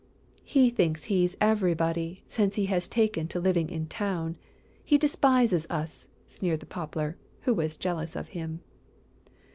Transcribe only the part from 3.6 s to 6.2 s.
in town! He despises us!"